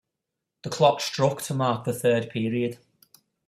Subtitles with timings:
[0.63, 2.79] The clock struck to mark the third period.